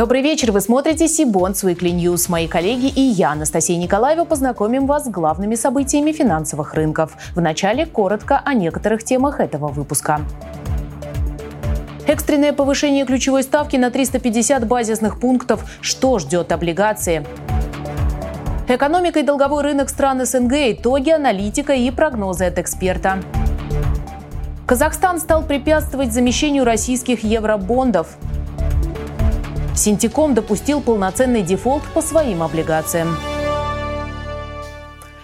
[0.00, 2.30] Добрый вечер, вы смотрите Сибонс Weekly News.
[2.30, 7.18] Мои коллеги и я, Анастасия Николаева, познакомим вас с главными событиями финансовых рынков.
[7.34, 10.22] Вначале коротко о некоторых темах этого выпуска.
[12.06, 15.70] Экстренное повышение ключевой ставки на 350 базисных пунктов.
[15.82, 17.26] Что ждет облигации?
[18.68, 23.18] Экономика и долговой рынок стран СНГ, итоги, аналитика и прогнозы от эксперта.
[24.66, 28.16] Казахстан стал препятствовать замещению российских евробондов.
[29.74, 33.16] Синтиком допустил полноценный дефолт по своим облигациям.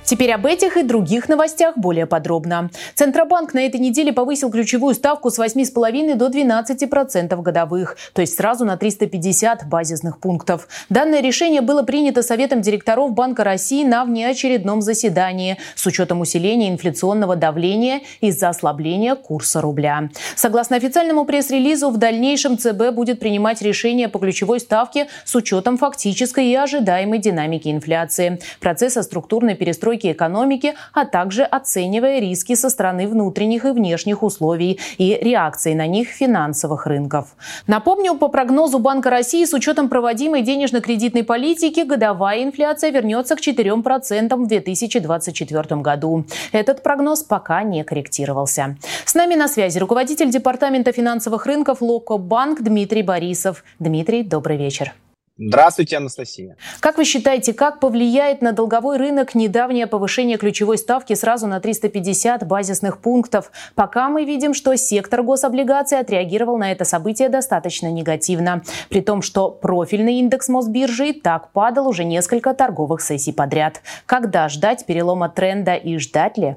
[0.06, 2.70] Теперь об этих и других новостях более подробно.
[2.94, 8.64] Центробанк на этой неделе повысил ключевую ставку с 8,5 до 12% годовых, то есть сразу
[8.64, 10.68] на 350 базисных пунктов.
[10.90, 17.34] Данное решение было принято Советом директоров Банка России на внеочередном заседании с учетом усиления инфляционного
[17.34, 20.08] давления из-за ослабления курса рубля.
[20.36, 26.46] Согласно официальному пресс-релизу, в дальнейшем ЦБ будет принимать решения по ключевой ставке с учетом фактической
[26.46, 33.06] и ожидаемой динамики инфляции, процесса структурной перестройки настройки экономики, а также оценивая риски со стороны
[33.06, 37.24] внутренних и внешних условий и реакции на них финансовых рынков.
[37.66, 44.36] Напомню, по прогнозу Банка России с учетом проводимой денежно-кредитной политики годовая инфляция вернется к 4%
[44.36, 46.24] в 2024 году.
[46.52, 48.76] Этот прогноз пока не корректировался.
[49.04, 53.64] С нами на связи руководитель Департамента финансовых рынков Локо Банк Дмитрий Борисов.
[53.78, 54.92] Дмитрий, добрый вечер.
[55.38, 56.56] Здравствуйте, Анастасия.
[56.80, 62.46] Как вы считаете, как повлияет на долговой рынок недавнее повышение ключевой ставки сразу на 350
[62.46, 63.50] базисных пунктов?
[63.74, 68.62] Пока мы видим, что сектор гособлигаций отреагировал на это событие достаточно негативно.
[68.88, 73.82] При том, что профильный индекс Мосбиржи так падал уже несколько торговых сессий подряд.
[74.06, 76.56] Когда ждать перелома тренда и ждать ли?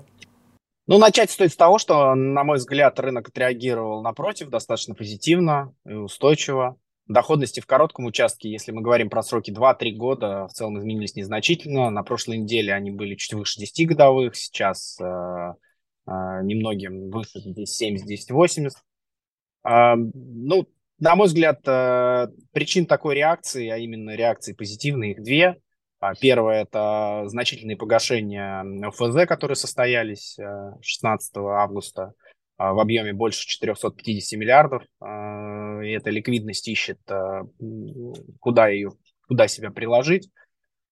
[0.88, 5.94] Ну, начать стоит с того, что, на мой взгляд, рынок отреагировал напротив достаточно позитивно и
[5.94, 6.78] устойчиво.
[7.10, 11.90] Доходности в коротком участке, если мы говорим про сроки 2-3 года, в целом изменились незначительно.
[11.90, 16.12] На прошлой неделе они были чуть выше 10 годовых, сейчас э, э,
[16.44, 18.78] немногим выше здесь 70, 10, 80.
[19.68, 20.68] Э, ну,
[21.00, 25.60] на мой взгляд, э, причин такой реакции, а именно реакции позитивные, их две.
[26.00, 30.38] А первое– это значительные погашения ФЗ, которые состоялись
[30.82, 32.14] 16 э, августа.
[32.60, 34.84] А, в объеме больше 450 миллиардов.
[35.80, 37.44] А, и эта ликвидность ищет, а,
[38.40, 38.92] куда ее,
[39.28, 40.30] куда себя приложить,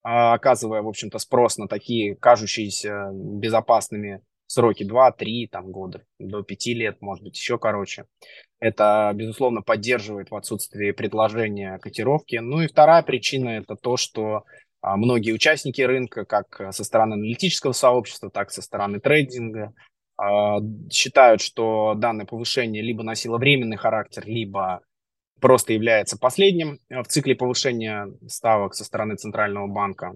[0.04, 7.02] оказывая, в общем-то, спрос на такие кажущиеся безопасными сроки 2-3 там, года, до 5 лет,
[7.02, 8.06] может быть, еще короче.
[8.60, 12.38] Это, безусловно, поддерживает в отсутствии предложения котировки.
[12.38, 14.46] Ну и вторая причина– это то, что
[14.82, 19.97] многие участники рынка, как со стороны аналитического сообщества, так и со стороны трейдинга, а,
[20.92, 24.82] считают, что данное повышение либо носило временный характер, либо
[25.40, 30.16] просто является последним э, в цикле повышения ставок со стороны Центрального банка.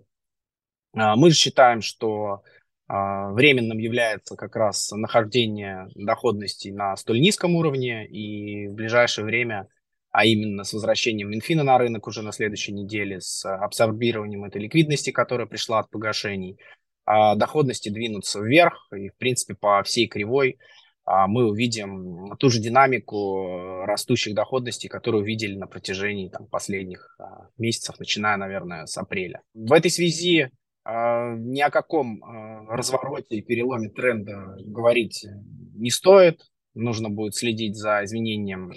[0.94, 2.42] А, мы же считаем, что
[2.88, 9.68] а, временным является как раз нахождение доходности на столь низком уровне, и в ближайшее время,
[10.12, 15.12] а именно с возвращением Минфина на рынок уже на следующей неделе, с абсорбированием этой ликвидности,
[15.12, 20.58] которая пришла от погашений, а, доходности двинутся вверх, и, в принципе, по всей кривой
[21.04, 27.16] а, мы увидим ту же динамику э, растущих доходностей, которую увидели на протяжении там, последних
[27.20, 29.42] а, месяцев, начиная, наверное, с апреля.
[29.54, 30.50] В этой связи
[30.84, 32.24] ни о каком
[32.68, 35.28] развороте и переломе тренда говорить
[35.76, 36.42] не стоит.
[36.74, 38.72] Нужно будет следить за изменением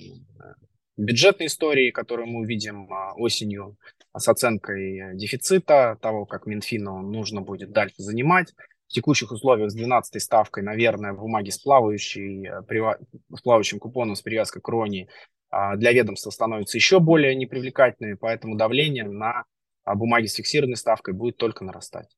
[0.96, 3.76] бюджетной истории, которую мы увидим осенью
[4.16, 8.54] с оценкой дефицита, того, как Минфину нужно будет дальше занимать.
[8.88, 12.96] В текущих условиях с 12 ставкой, наверное, бумаги с, плавающей, э,
[13.34, 15.08] с плавающим купоном с привязкой к рони
[15.50, 19.44] а, для ведомства становятся еще более непривлекательными, поэтому давление на
[19.84, 22.08] а, бумаги с фиксированной ставкой будет только нарастать.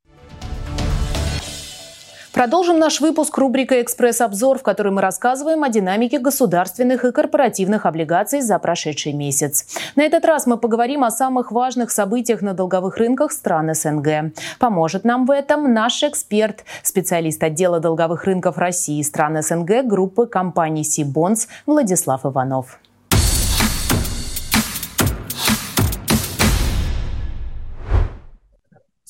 [2.37, 8.43] Продолжим наш выпуск рубрика «Экспресс-обзор», в которой мы рассказываем о динамике государственных и корпоративных облигаций
[8.43, 9.65] за прошедший месяц.
[9.97, 14.35] На этот раз мы поговорим о самых важных событиях на долговых рынках стран СНГ.
[14.59, 20.27] Поможет нам в этом наш эксперт, специалист отдела долговых рынков России и стран СНГ группы
[20.27, 22.79] компаний «Сибонс» Владислав Иванов.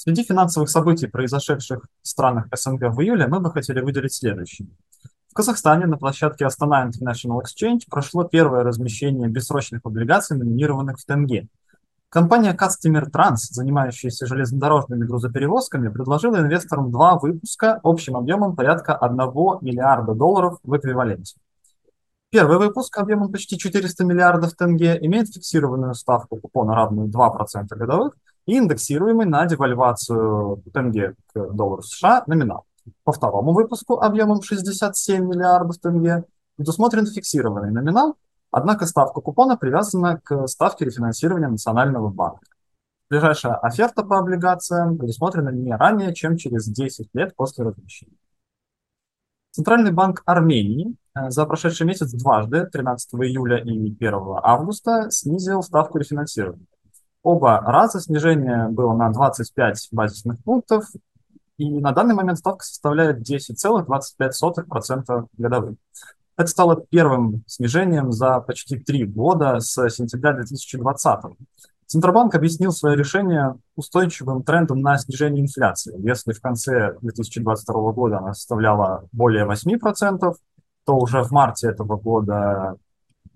[0.06, 4.68] Среди финансовых событий, произошедших в странах СНГ в июле, мы бы хотели выделить следующее.
[5.28, 11.48] В Казахстане на площадке Astana International Exchange прошло первое размещение бессрочных облигаций, номинированных в тенге.
[12.08, 19.18] Компания Customer Trans, занимающаяся железнодорожными грузоперевозками, предложила инвесторам два выпуска общим объемом порядка 1
[19.62, 21.36] миллиарда долларов в эквиваленте.
[22.30, 28.14] Первый выпуск объемом почти 400 миллиардов тенге имеет фиксированную ставку купона, равную 2% годовых,
[28.46, 32.64] и индексируемый на девальвацию тенге к доллару США номинал.
[33.04, 36.24] По второму выпуску объемом 67 миллиардов тенге
[36.56, 38.16] предусмотрен фиксированный номинал,
[38.50, 42.46] однако ставка купона привязана к ставке рефинансирования Национального банка.
[43.10, 48.16] Ближайшая оферта по облигациям предусмотрена не ранее, чем через 10 лет после размещения.
[49.52, 55.98] Центральный банк Армении э, за прошедший месяц дважды, 13 июля и 1 августа, снизил ставку
[55.98, 56.66] рефинансирования.
[57.26, 60.84] Оба раза снижение было на 25 базисных пунктов,
[61.58, 65.74] и на данный момент ставка составляет 10,25% годовых.
[66.36, 71.24] Это стало первым снижением за почти три года с сентября 2020
[71.86, 75.96] Центробанк объяснил свое решение устойчивым трендом на снижение инфляции.
[76.08, 80.32] Если в конце 2022 года она составляла более 8%,
[80.84, 82.76] то уже в марте этого года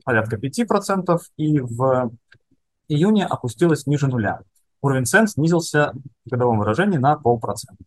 [0.05, 2.13] порядка 5%, и в
[2.91, 4.41] июне опустилась ниже нуля.
[4.83, 5.93] Уровень цен снизился
[6.25, 7.85] в годовом выражении на полпроцента.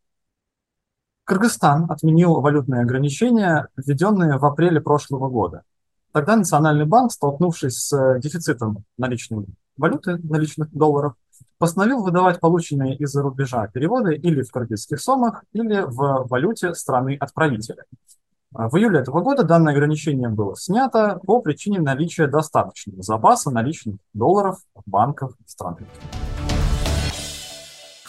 [1.26, 5.64] Кыргызстан отменил валютные ограничения, введенные в апреле прошлого года.
[6.12, 9.46] Тогда Национальный банк, столкнувшись с дефицитом наличной
[9.78, 11.14] валюты, наличных долларов,
[11.58, 17.86] постановил выдавать полученные из-за рубежа переводы или в кыргызских сомах, или в валюте страны отправителя.
[17.86, 18.23] А
[18.54, 24.58] в июле этого года данное ограничение было снято по причине наличия достаточного запаса наличных долларов
[24.76, 25.88] в банках страны.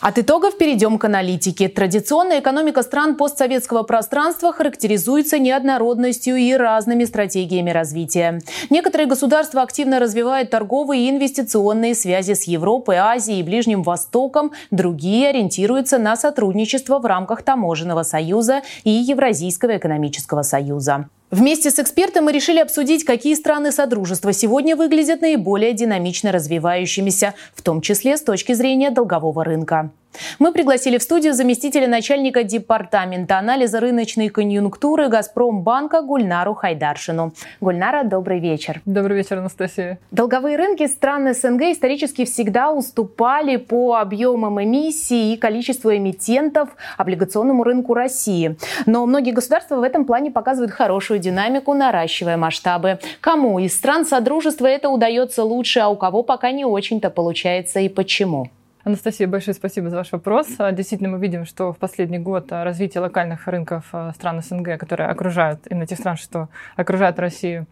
[0.04, 1.66] От итогов перейдем к аналитике.
[1.66, 8.42] Традиционная экономика стран постсоветского пространства характеризуется неоднородностью и разными стратегиями развития.
[8.68, 15.30] Некоторые государства активно развивают торговые и инвестиционные связи с Европой, Азией и Ближним Востоком, другие
[15.30, 21.08] ориентируются на сотрудничество в рамках Таможенного союза и Евразийского экономического союза.
[21.30, 27.62] Вместе с экспертом мы решили обсудить, какие страны Содружества сегодня выглядят наиболее динамично развивающимися, в
[27.62, 29.90] том числе с точки зрения долгового рынка.
[30.38, 37.32] Мы пригласили в студию заместителя начальника департамента анализа рыночной конъюнктуры «Газпромбанка» Гульнару Хайдаршину.
[37.60, 38.80] Гульнара, добрый вечер.
[38.84, 39.98] Добрый вечер, Анастасия.
[40.10, 47.94] Долговые рынки стран СНГ исторически всегда уступали по объемам эмиссии и количеству эмитентов облигационному рынку
[47.94, 48.56] России.
[48.86, 52.98] Но многие государства в этом плане показывают хорошую динамику, наращивая масштабы.
[53.20, 57.88] Кому из стран Содружества это удается лучше, а у кого пока не очень-то получается и
[57.88, 58.48] почему?
[58.84, 60.46] Анастасия, большое спасибо за ваш вопрос.
[60.58, 64.78] А, действительно, мы видим, что в последний год а, развитие локальных рынков а, стран СНГ,
[64.78, 67.66] которые окружают, именно тех стран, что окружают Россию,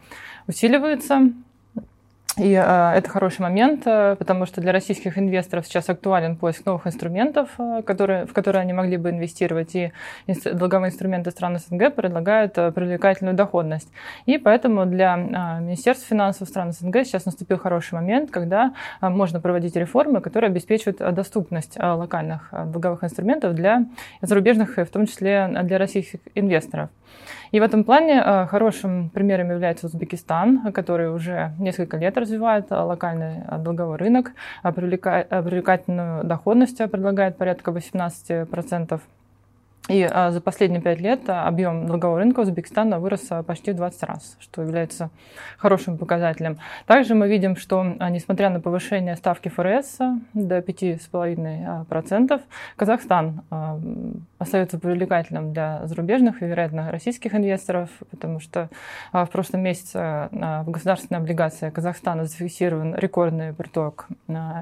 [0.46, 1.20] усиливается.
[2.38, 6.86] И э, это хороший момент, э, потому что для российских инвесторов сейчас актуален поиск новых
[6.86, 9.74] инструментов, э, которые, в которые они могли бы инвестировать.
[9.74, 9.92] И
[10.26, 13.92] инст- долговые инструменты стран СНГ предлагают э, привлекательную доходность.
[14.24, 19.38] И поэтому для э, Министерства финансов стран СНГ сейчас наступил хороший момент, когда э, можно
[19.38, 23.84] проводить реформы, которые обеспечивают э, доступность э, локальных э, долговых инструментов для
[24.22, 26.88] зарубежных, в том числе для российских инвесторов.
[27.50, 32.74] И в этом плане э, хорошим примером является Узбекистан, который уже несколько лет развивает э,
[32.76, 34.32] локальный э, долговой рынок,
[34.62, 39.00] привлекательную доходность предлагает порядка 18%.
[39.88, 43.76] И а, за последние пять лет а, объем долгового рынка Узбекистана вырос а, почти в
[43.76, 45.10] 20 раз, что является
[45.58, 46.58] хорошим показателем.
[46.86, 49.98] Также мы видим, что несмотря на повышение ставки ФРС
[50.34, 52.40] до 5,5%,
[52.76, 53.42] Казахстан
[54.42, 58.68] остается привлекательным для зарубежных и, вероятно, российских инвесторов, потому что
[59.12, 64.08] в прошлом месяце в государственной облигации Казахстана зафиксирован рекордный приток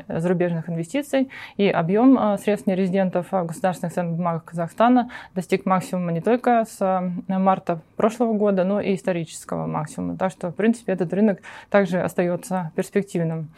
[0.08, 6.64] зарубежных инвестиций, и объем средств нерезидентов в государственных ценных бумагах Казахстана достиг максимума не только
[6.68, 10.16] с марта прошлого года, но и исторического максимума.
[10.16, 13.49] Так что, в принципе, этот рынок также остается перспективным.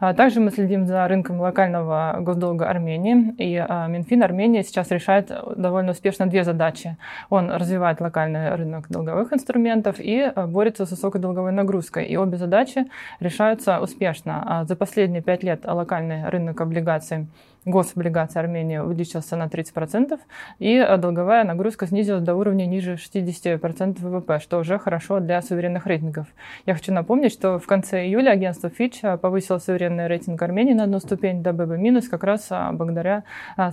[0.00, 3.34] А также мы следим за рынком локального госдолга Армении.
[3.38, 3.54] И
[3.88, 5.30] Минфин Армении сейчас решает
[5.66, 6.96] довольно успешно две задачи.
[7.30, 12.06] Он развивает локальный рынок долговых инструментов и э, борется с высокой долговой нагрузкой.
[12.06, 12.84] И обе задачи
[13.20, 14.42] решаются успешно.
[14.46, 17.26] А за последние пять лет локальный рынок облигаций
[17.66, 20.18] гособлигаций Армении увеличился на 30%,
[20.60, 25.86] и э, долговая нагрузка снизилась до уровня ниже 60% ВВП, что уже хорошо для суверенных
[25.86, 26.28] рейтингов.
[26.64, 30.84] Я хочу напомнить, что в конце июля агентство Fitch э, повысило суверенный рейтинг Армении на
[30.84, 33.24] одну ступень до BB- как раз э, благодаря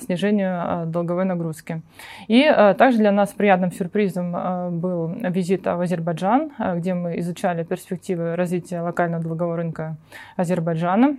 [0.02, 1.82] снижению долговой нагрузки.
[2.28, 2.44] И
[2.78, 9.24] также для нас приятным сюрпризом был визит в Азербайджан, где мы изучали перспективы развития локального
[9.24, 9.98] долгового рынка
[10.36, 11.18] Азербайджана.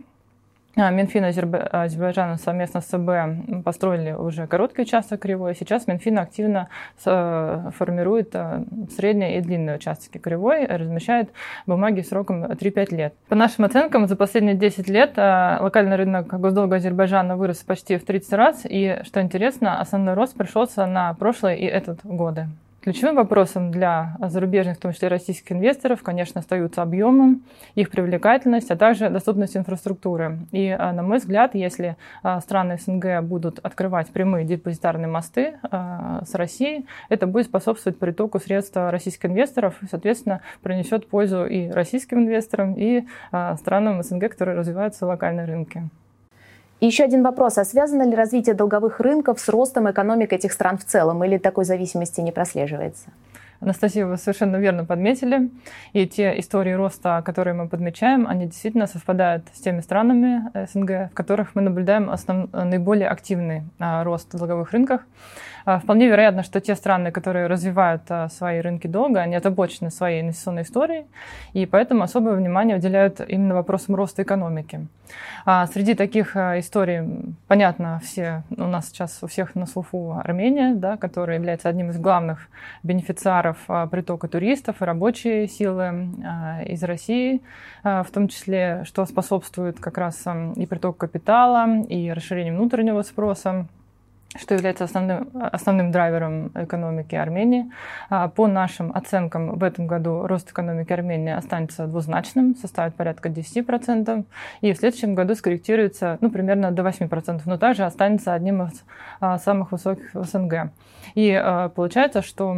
[0.77, 5.55] А, Минфин Азербайджана совместно с СБ построили уже короткий участок кривой.
[5.55, 8.65] Сейчас Минфин активно формирует а,
[8.95, 11.31] средние и длинные участки кривой, размещает
[11.67, 13.15] бумаги сроком 3-5 лет.
[13.29, 18.05] По нашим оценкам, за последние 10 лет а, локальный рынок госдолга Азербайджана вырос почти в
[18.05, 18.63] 30 раз.
[18.65, 22.49] И, что интересно, основной рост пришелся на прошлый и этот годы.
[22.85, 27.41] Ключевым вопросом для зарубежных, в том числе российских инвесторов, конечно, остаются объемы,
[27.75, 30.41] их привлекательность, а также доступность инфраструктуры.
[30.53, 36.25] И, а, на мой взгляд, если а, страны СНГ будут открывать прямые депозитарные мосты а,
[36.27, 42.19] с Россией, это будет способствовать притоку средств российских инвесторов и, соответственно, принесет пользу и российским
[42.19, 43.05] инвесторам, и
[43.57, 45.89] странам СНГ, которые развиваются в локальной рынке.
[46.81, 47.59] Еще один вопрос.
[47.59, 51.65] А связано ли развитие долговых рынков с ростом экономик этих стран в целом или такой
[51.65, 53.11] зависимости не прослеживается?
[53.61, 55.51] Анастасия, вы совершенно верно подметили.
[55.95, 61.15] И те истории роста, которые мы подмечаем, они действительно совпадают с теми странами СНГ, в
[61.15, 62.53] которых мы наблюдаем основ...
[62.53, 65.07] наиболее активный а, рост в долговых рынках.
[65.65, 70.21] А, вполне вероятно, что те страны, которые развивают а, свои рынки долга, они отобочены своей
[70.21, 71.07] инвестиционной историей,
[71.55, 74.87] и поэтому особое внимание уделяют именно вопросам роста экономики.
[75.47, 80.97] А среди таких историй, понятно, все у нас сейчас у всех на слуху Армения, да,
[80.97, 82.49] которая является одним из главных
[82.83, 83.59] бенефициаров
[83.91, 86.09] притока туристов и рабочей силы
[86.67, 87.43] из России,
[87.83, 90.25] в том числе, что способствует как раз
[90.57, 93.67] и притоку капитала, и расширению внутреннего спроса
[94.37, 97.71] что является основным, основным драйвером экономики Армении.
[98.11, 104.25] А, по нашим оценкам, в этом году рост экономики Армении останется двузначным, составит порядка 10%,
[104.61, 108.85] и в следующем году скорректируется ну, примерно до 8%, но также останется одним из
[109.21, 110.73] а, самых высоких в СНГ.
[111.15, 112.57] И а, получается, что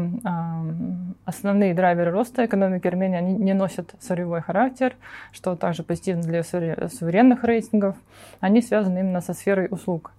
[1.25, 4.95] основные драйверы роста экономики Армении они не носят сырьевой характер,
[5.33, 7.97] что также позитивно для суверенных рейтингов.
[8.41, 10.13] Они связаны именно со сферой услуг.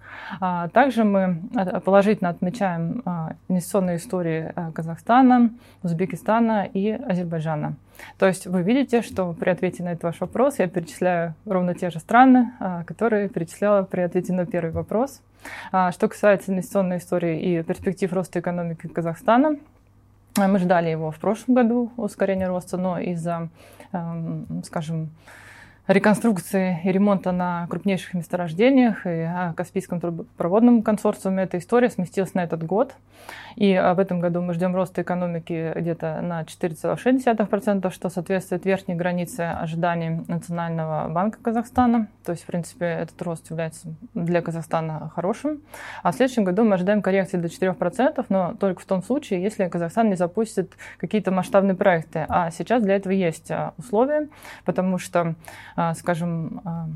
[0.74, 1.40] Также мы
[1.84, 5.52] положительно отмечаем а, инвестиционные истории а, Казахстана,
[5.84, 7.76] Узбекистана и Азербайджана.
[8.18, 11.90] То есть вы видите, что при ответе на этот ваш вопрос я перечисляю ровно те
[11.90, 15.22] же страны, а, которые перечисляла при ответе на первый вопрос.
[15.70, 19.56] Что касается инвестиционной истории и перспектив роста экономики Казахстана,
[20.36, 23.50] мы ждали его в прошлом году, ускорения роста, но из-за,
[24.66, 25.10] скажем,
[25.88, 32.64] реконструкции и ремонта на крупнейших месторождениях и Каспийском трубопроводном консорциуме эта история сместилась на этот
[32.64, 32.96] год.
[33.56, 39.42] И в этом году мы ждем роста экономики где-то на 4,6%, что соответствует верхней границе
[39.42, 42.08] ожиданий Национального банка Казахстана.
[42.24, 45.62] То есть, в принципе, этот рост является для Казахстана хорошим.
[46.04, 49.68] А в следующем году мы ожидаем коррекции до 4%, но только в том случае, если
[49.68, 52.26] Казахстан не запустит какие-то масштабные проекты.
[52.30, 54.28] А сейчас для этого есть а, условия,
[54.66, 55.36] потому что
[55.96, 56.88] скажем, а,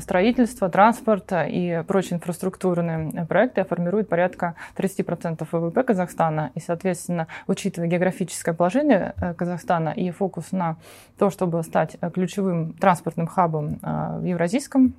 [0.00, 6.50] строительство, транспорт и прочие инфраструктурные проекты формируют порядка 30% ВВП Казахстана.
[6.54, 10.76] И, соответственно, учитывая географическое положение э, Казахстана и фокус на
[11.18, 14.94] то, чтобы стать ключевым транспортным хабом а, в евразийском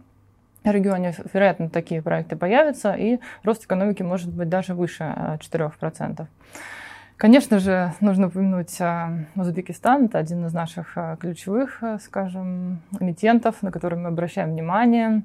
[0.63, 6.27] регионе, вероятно, такие проекты появятся, и рост экономики может быть даже выше 4%.
[7.17, 10.05] Конечно же, нужно упомянуть а, Узбекистан.
[10.05, 15.23] Это один из наших а, ключевых, а, скажем, эмитентов, на который мы обращаем внимание,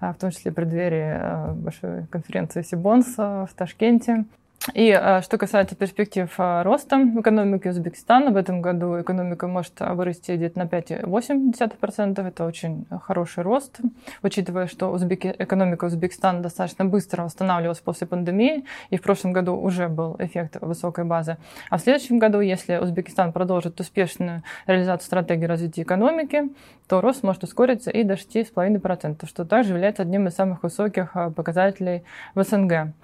[0.00, 4.24] в том числе в преддверии большой конференции Сибонс в Ташкенте.
[4.72, 10.32] И а, что касается перспектив а, роста экономики Узбекистана, в этом году экономика может вырасти
[10.32, 12.26] где-то на 5,8%.
[12.26, 13.80] Это очень хороший рост,
[14.22, 19.88] учитывая, что узбеки, экономика Узбекистана достаточно быстро восстанавливалась после пандемии, и в прошлом году уже
[19.88, 21.36] был эффект высокой базы.
[21.68, 26.44] А в следующем году, если Узбекистан продолжит успешную реализацию стратегии развития экономики,
[26.88, 31.30] то рост может ускориться и до 6,5%, что также является одним из самых высоких а,
[31.30, 32.02] показателей
[32.34, 32.94] в СНГ.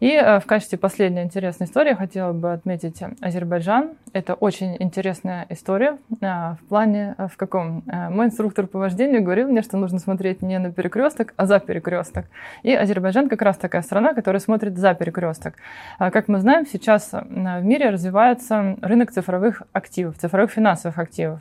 [0.00, 3.90] И э, в качестве последней интересной истории хотела бы отметить Азербайджан.
[4.14, 9.48] Это очень интересная история э, в плане, э, в каком мой инструктор по вождению говорил
[9.48, 12.24] мне, что нужно смотреть не на перекресток, а за перекресток.
[12.62, 15.56] И Азербайджан как раз такая страна, которая смотрит за перекресток.
[15.98, 21.40] А как мы знаем, сейчас в мире развивается рынок цифровых активов, цифровых финансовых активов.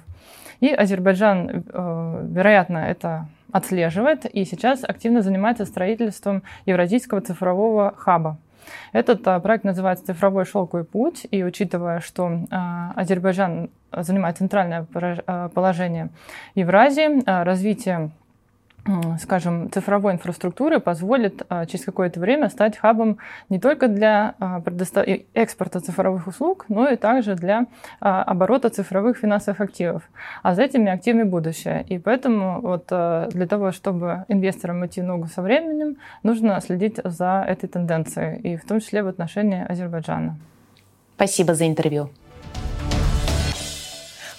[0.60, 8.38] И Азербайджан, вероятно, это отслеживает и сейчас активно занимается строительством Евразийского цифрового хаба.
[8.92, 15.50] Этот а, проект называется «Цифровой шелковый путь», и учитывая, что а, Азербайджан занимает центральное а,
[15.50, 16.10] положение
[16.56, 18.12] Евразии, развитие
[19.20, 23.18] скажем, цифровой инфраструктуры позволит а, через какое-то время стать хабом
[23.50, 24.62] не только для а,
[25.34, 27.66] экспорта цифровых услуг, но и также для
[28.00, 30.04] а, оборота цифровых финансовых активов.
[30.44, 31.86] А за этими активами будущее.
[31.88, 37.68] И поэтому вот для того, чтобы инвесторам идти ногу со временем, нужно следить за этой
[37.68, 40.38] тенденцией, и в том числе в отношении Азербайджана.
[41.16, 42.10] Спасибо за интервью.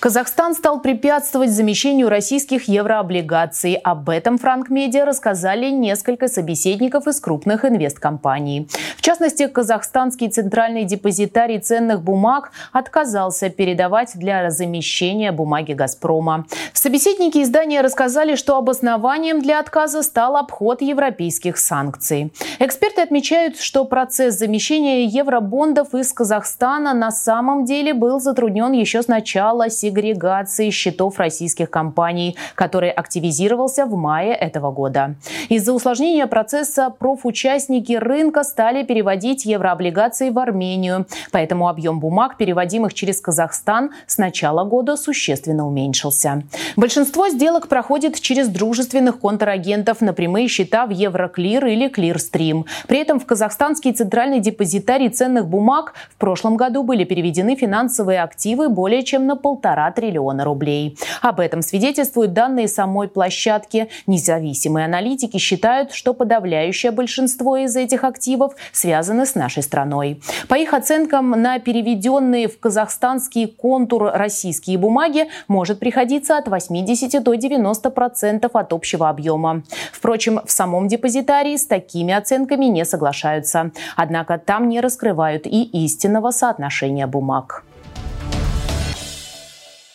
[0.01, 3.75] Казахстан стал препятствовать замещению российских еврооблигаций.
[3.75, 8.67] Об этом Франк Медиа рассказали несколько собеседников из крупных инвесткомпаний.
[8.97, 16.47] В частности, казахстанский центральный депозитарий ценных бумаг отказался передавать для замещения бумаги «Газпрома».
[16.73, 22.33] Собеседники издания рассказали, что обоснованием для отказа стал обход европейских санкций.
[22.59, 29.09] Эксперты отмечают, что процесс замещения евробондов из Казахстана на самом деле был затруднен еще с
[29.09, 35.15] начала сегрегации счетов российских компаний, который активизировался в мае этого года.
[35.49, 43.21] Из-за усложнения процесса профучастники рынка стали переводить еврооблигации в Армению, поэтому объем бумаг, переводимых через
[43.21, 46.43] Казахстан, с начала года существенно уменьшился.
[46.77, 52.67] Большинство сделок проходит через дружественных контрагентов на прямые счета в Евроклир или Клирстрим.
[52.87, 58.69] При этом в казахстанский центральный депозитарий ценных бумаг в прошлом году были переведены финансовые активы
[58.69, 60.99] более чем на полтора полтора триллиона рублей.
[61.23, 63.89] Об этом свидетельствуют данные самой площадки.
[64.07, 70.21] Независимые аналитики считают, что подавляющее большинство из этих активов связаны с нашей страной.
[70.49, 77.35] По их оценкам, на переведенные в казахстанский контур российские бумаги может приходиться от 80 до
[77.35, 79.63] 90 процентов от общего объема.
[79.93, 83.71] Впрочем, в самом депозитарии с такими оценками не соглашаются.
[83.97, 87.65] Однако там не раскрывают и истинного соотношения бумаг.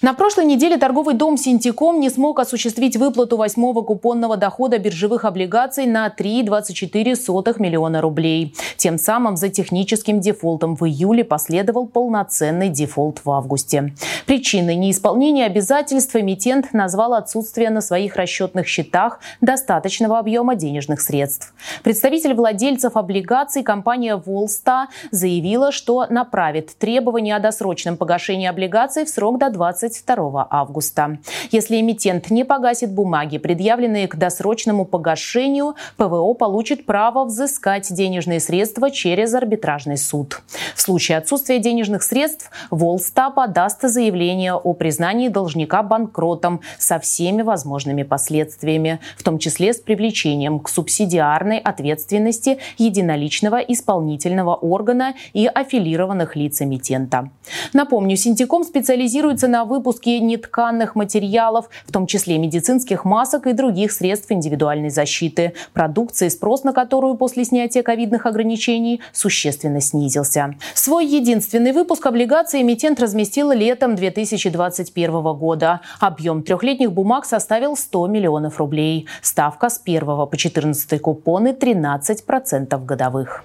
[0.05, 5.87] На прошлой неделе торговый дом «Синтеком» не смог осуществить выплату восьмого купонного дохода биржевых облигаций
[5.87, 8.53] на 3,24 миллиона рублей.
[8.77, 13.95] Тем самым за техническим дефолтом в июле последовал полноценный дефолт в августе.
[14.27, 21.55] Причиной неисполнения обязательств эмитент назвал отсутствие на своих расчетных счетах достаточного объема денежных средств.
[21.81, 29.39] Представитель владельцев облигаций компания «Волста» заявила, что направит требования о досрочном погашении облигаций в срок
[29.39, 31.17] до 20 22 августа.
[31.51, 38.91] Если эмитент не погасит бумаги, предъявленные к досрочному погашению, ПВО получит право взыскать денежные средства
[38.91, 40.41] через арбитражный суд.
[40.75, 48.03] В случае отсутствия денежных средств Волста подаст заявление о признании должника банкротом со всеми возможными
[48.03, 56.61] последствиями, в том числе с привлечением к субсидиарной ответственности единоличного исполнительного органа и аффилированных лиц
[56.61, 57.29] эмитента.
[57.73, 64.31] Напомню, Синтиком специализируется на выпуске нетканных материалов, в том числе медицинских масок и других средств
[64.31, 70.55] индивидуальной защиты, продукции, спрос на которую после снятия ковидных ограничений существенно снизился.
[70.73, 75.81] Свой единственный выпуск облигаций эмитент разместил летом 2021 года.
[75.99, 79.07] Объем трехлетних бумаг составил 100 миллионов рублей.
[79.21, 83.43] Ставка с 1 по 14 купоны 13% годовых.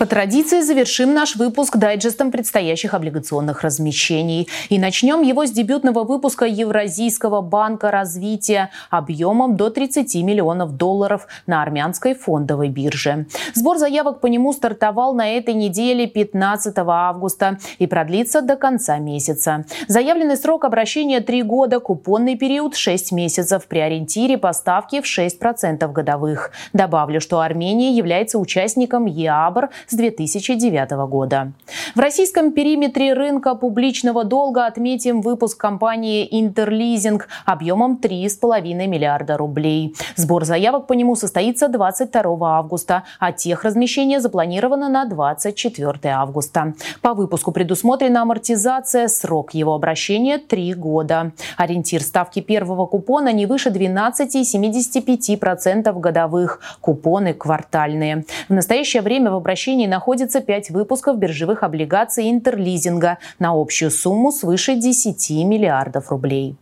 [0.00, 4.48] По традиции завершим наш выпуск дайджестом предстоящих облигационных размещений.
[4.70, 11.60] И начнем его с дебютного выпуска Евразийского банка развития объемом до 30 миллионов долларов на
[11.60, 13.26] армянской фондовой бирже.
[13.52, 19.66] Сбор заявок по нему стартовал на этой неделе 15 августа и продлится до конца месяца.
[19.86, 26.52] Заявленный срок обращения 3 года, купонный период 6 месяцев при ориентире поставки в 6% годовых.
[26.72, 31.52] Добавлю, что Армения является участником ЕАБР с 2009 года.
[31.94, 39.94] В российском периметре рынка публичного долга отметим выпуск компании «Интерлизинг» объемом 3,5 миллиарда рублей.
[40.16, 46.74] Сбор заявок по нему состоится 22 августа, а техразмещение запланировано на 24 августа.
[47.02, 51.32] По выпуску предусмотрена амортизация, срок его обращения– 3 года.
[51.56, 56.60] Ориентир ставки первого купона не выше 12,75% годовых.
[56.80, 58.24] Купоны квартальные.
[58.48, 64.32] В настоящее время в обращении хранении находится 5 выпусков биржевых облигаций интерлизинга на общую сумму
[64.32, 66.56] свыше 10 миллиардов рублей.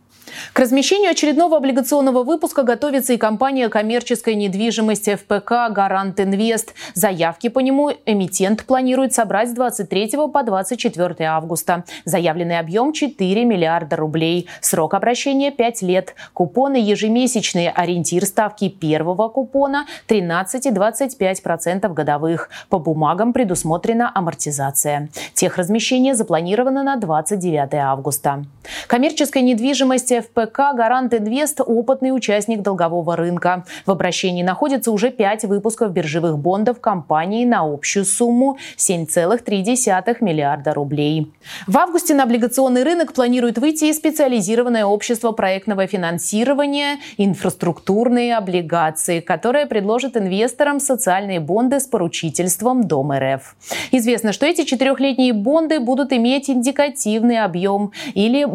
[0.53, 6.73] К размещению очередного облигационного выпуска готовится и компания коммерческой недвижимости ФПК «Гарант Инвест».
[6.93, 11.83] Заявки по нему эмитент планирует собрать с 23 по 24 августа.
[12.05, 14.47] Заявленный объем 4 миллиарда рублей.
[14.61, 16.15] Срок обращения 5 лет.
[16.33, 17.69] Купоны ежемесячные.
[17.69, 22.49] Ориентир ставки первого купона 13,25% годовых.
[22.69, 25.09] По бумагам предусмотрена амортизация.
[25.33, 28.43] Техразмещение запланировано на 29 августа.
[28.87, 33.65] Коммерческая недвижимость ФПК «Гарант Инвест»– опытный участник долгового рынка.
[33.85, 41.31] В обращении находится уже пять выпусков биржевых бондов компании на общую сумму 7,3 миллиарда рублей.
[41.67, 49.65] В августе на облигационный рынок планирует выйти и специализированное общество проектного финансирования «Инфраструктурные облигации», которое
[49.65, 53.55] предложит инвесторам социальные бонды с поручительством Дом РФ.
[53.91, 58.45] Известно, что эти четырехлетние бонды будут иметь индикативный объем или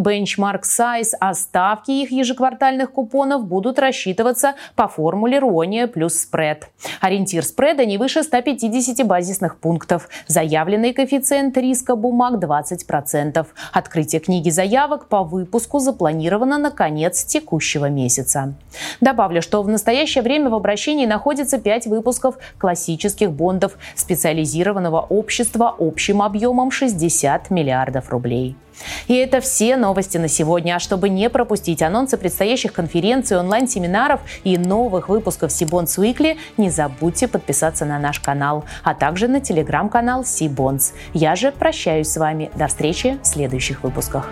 [0.65, 6.69] size, а ставки их ежеквартальных купонов будут рассчитываться по формуле Руония плюс спред.
[7.01, 10.09] Ориентир спреда не выше 150 базисных пунктов.
[10.27, 13.47] Заявленный коэффициент риска бумаг 20%.
[13.73, 18.55] Открытие книги заявок по выпуску запланировано на конец текущего месяца.
[19.01, 26.21] Добавлю, что в настоящее время в обращении находится 5 выпусков классических бондов специализированного общества общим
[26.21, 28.57] объемом 60 миллиардов рублей.
[29.09, 30.77] И это все новости на сегодня.
[30.77, 37.29] А чтобы не пропустить анонсы предстоящих конференций, онлайн-семинаров и новых выпусков Сибонс Weekly, не забудьте
[37.29, 40.93] подписаться на наш канал, а также на телеграм-канал Сибонс.
[41.13, 42.51] Я же прощаюсь с вами.
[42.55, 44.31] До встречи в следующих выпусках.